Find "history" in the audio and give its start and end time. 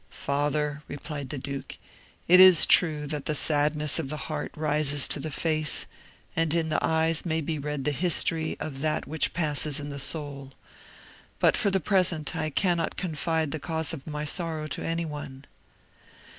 7.91-8.57